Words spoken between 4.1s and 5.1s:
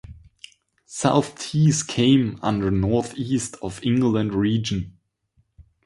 region.